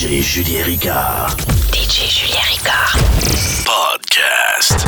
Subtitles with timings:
[0.00, 1.36] DJ Julien Ricard.
[1.72, 2.96] DJ Julien Ricard.
[3.68, 4.80] Podcast.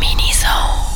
[0.00, 0.88] Mini Zone.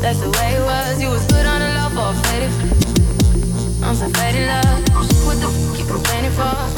[0.00, 1.02] That's the way it was.
[1.02, 1.94] You was good on the love,
[4.46, 4.63] love.
[6.34, 6.68] fall.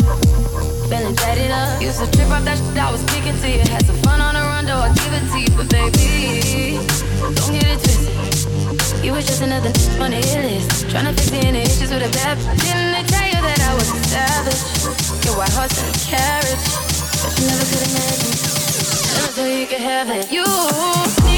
[0.88, 1.80] Feeling jaded up.
[1.80, 3.60] Used to trip off that shit I was kicking to you.
[3.72, 5.50] Had some fun on the run, though I give it to you.
[5.56, 6.78] But baby,
[7.34, 9.04] don't get it twisted.
[9.04, 9.68] You was just another
[10.02, 10.88] on the hit list.
[10.90, 13.72] Trying to fix me the issues with a bad Didn't they tell you that I
[13.74, 14.62] was a savage?
[15.24, 16.64] Your white horse and a carriage.
[17.22, 18.34] But you never could imagine.
[19.16, 20.30] Never thought you could have it.
[20.32, 21.35] You.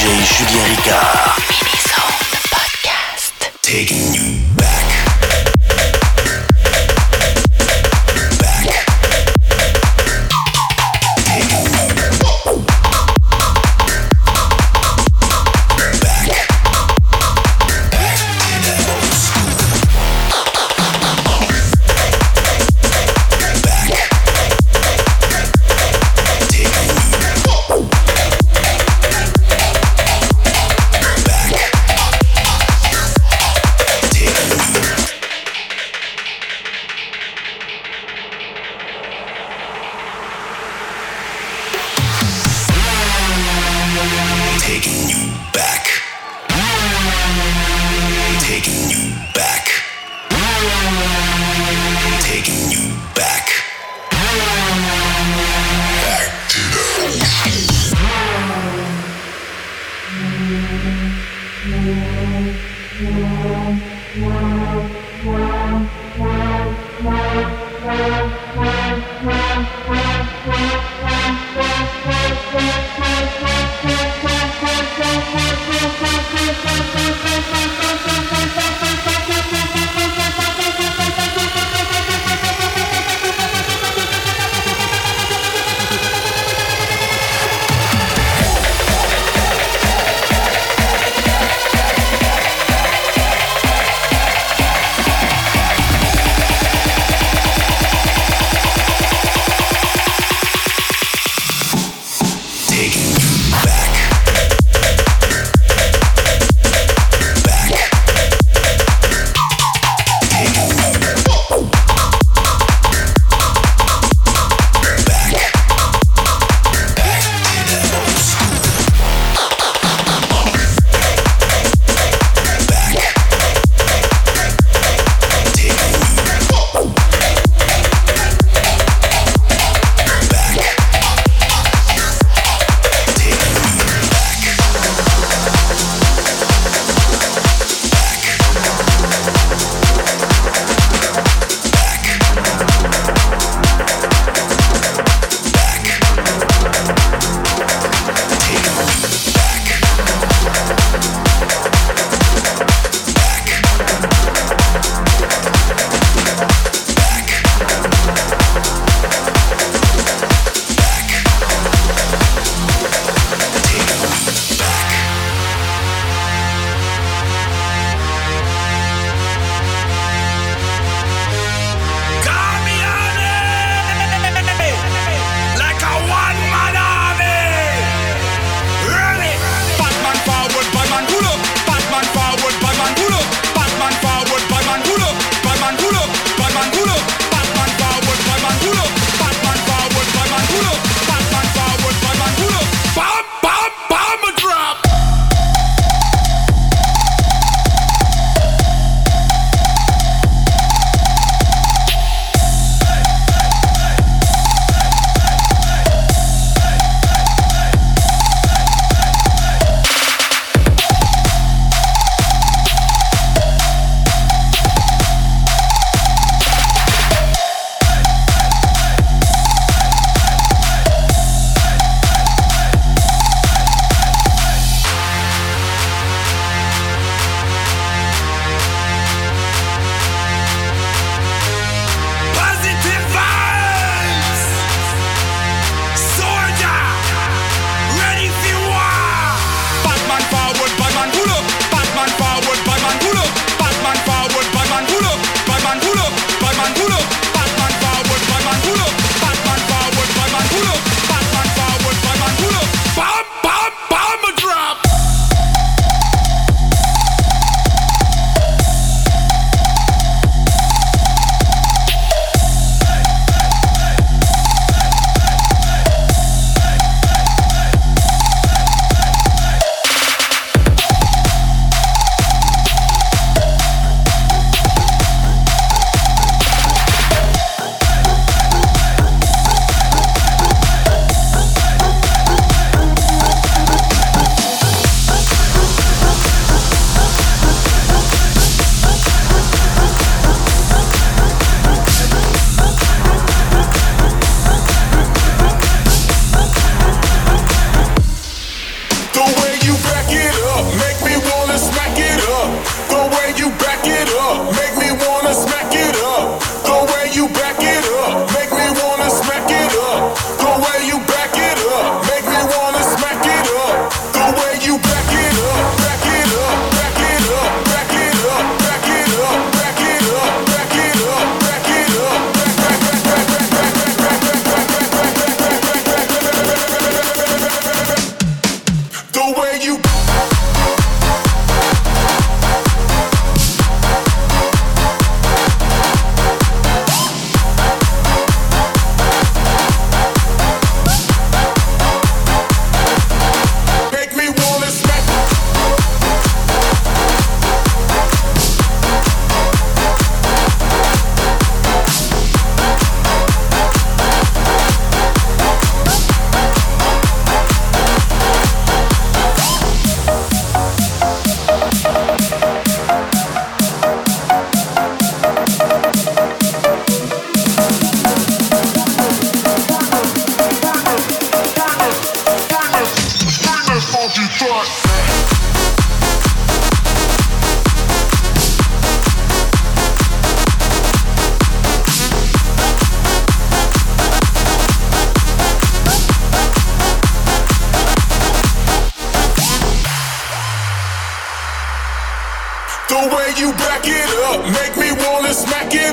[0.00, 1.38] Julien Ricard.
[1.48, 3.60] Mini Zone Podcast.
[3.60, 4.59] Taking you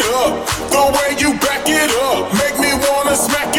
[0.07, 0.47] it up.
[0.71, 3.56] The way you back it up, make me wanna smack it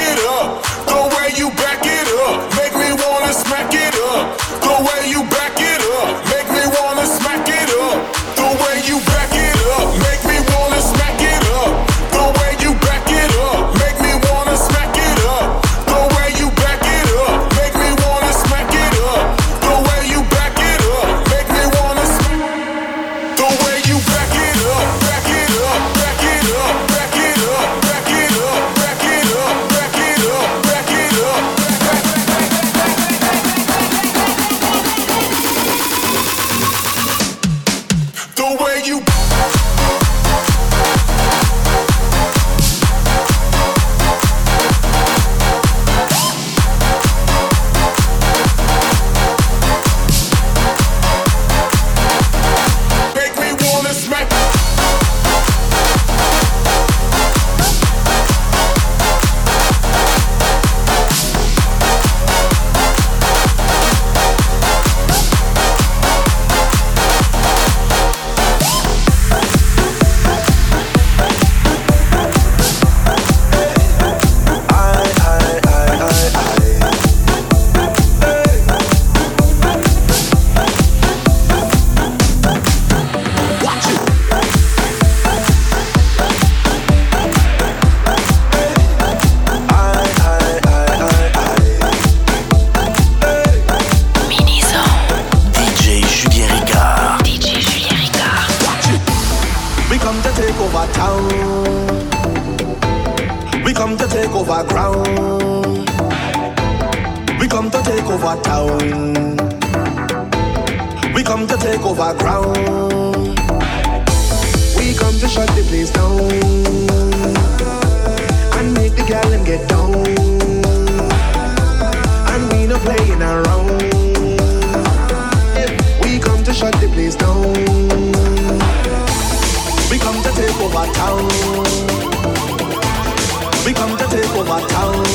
[133.68, 135.07] We come to take over town.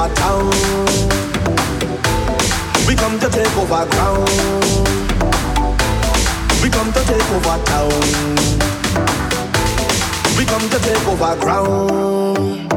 [0.00, 0.50] over town.
[2.86, 4.28] We come to take over ground.
[6.62, 7.90] We come to take over town.
[10.38, 12.69] We come to take over ground.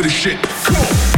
[0.00, 0.42] For the shit?
[0.42, 1.09] Come on.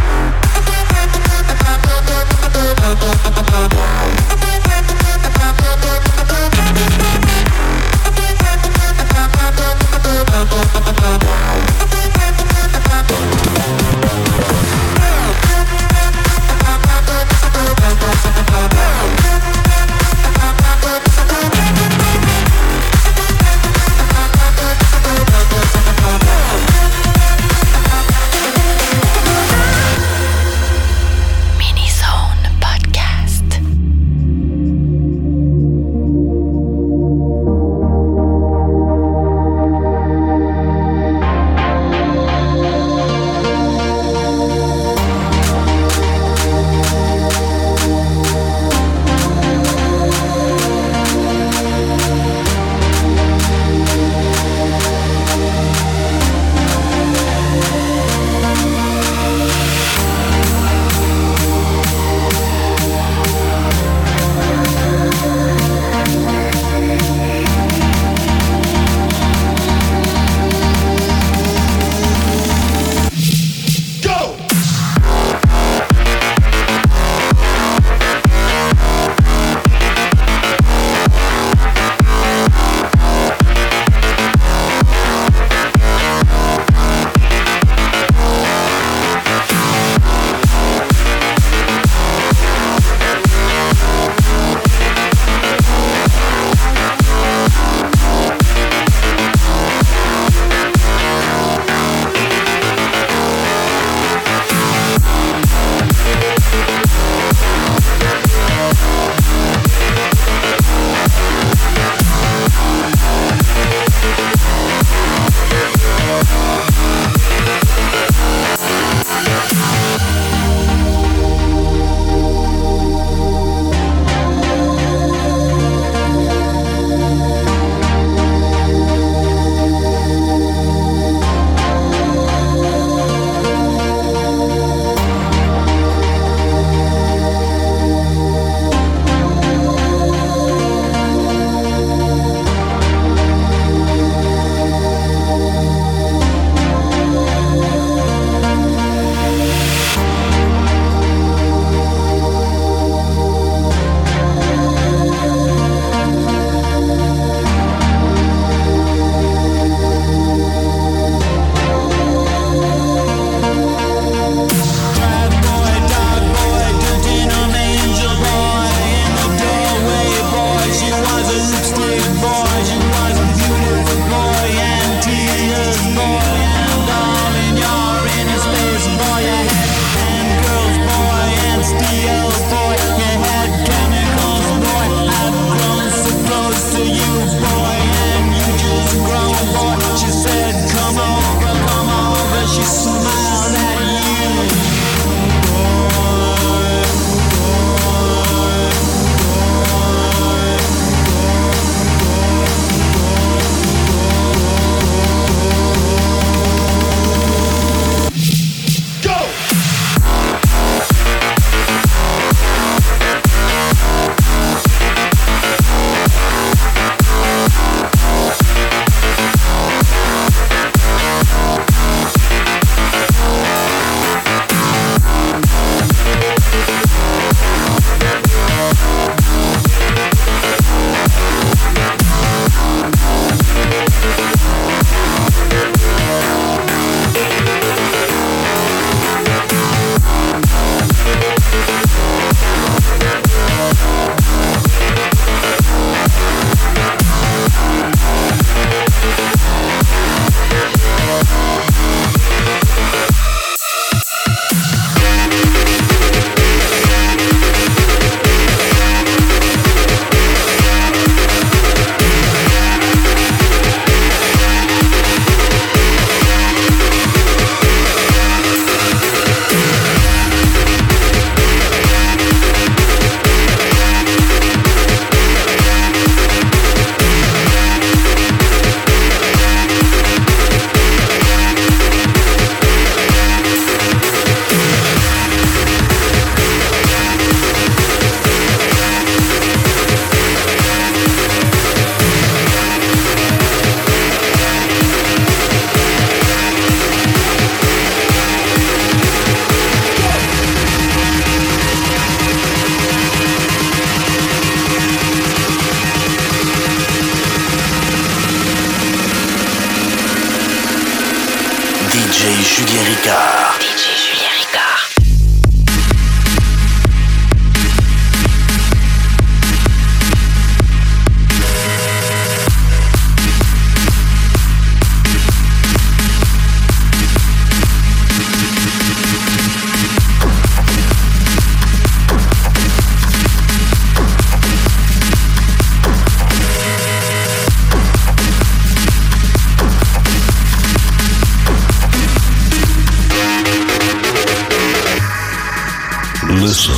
[346.42, 346.71] Listen